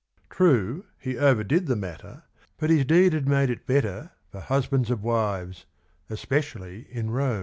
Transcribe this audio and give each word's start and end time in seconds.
True, 0.31 0.85
he 0.97 1.15
overdid 1.19 1.67
the 1.67 1.75
matter, 1.75 2.23
but 2.57 2.71
his 2.71 2.85
deed 2.85 3.13
had 3.13 3.27
made 3.29 3.51
it 3.51 3.67
bet 3.67 3.83
ter 3.83 4.09
for 4.31 4.39
"husbands 4.39 4.89
of 4.89 5.03
wives, 5.03 5.67
especially 6.09 6.87
in 6.89 7.11
Rome." 7.11 7.39